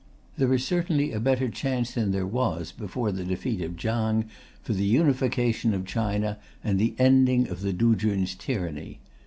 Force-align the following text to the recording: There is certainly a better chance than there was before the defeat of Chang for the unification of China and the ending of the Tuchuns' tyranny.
There 0.35 0.51
is 0.51 0.65
certainly 0.65 1.11
a 1.11 1.19
better 1.19 1.47
chance 1.47 1.91
than 1.91 2.09
there 2.11 2.25
was 2.25 2.71
before 2.71 3.11
the 3.11 3.23
defeat 3.23 3.61
of 3.61 3.77
Chang 3.77 4.25
for 4.63 4.73
the 4.73 4.83
unification 4.85 5.75
of 5.75 5.85
China 5.85 6.39
and 6.63 6.79
the 6.79 6.95
ending 6.97 7.47
of 7.47 7.61
the 7.61 7.71
Tuchuns' 7.71 8.33
tyranny. 8.35 8.99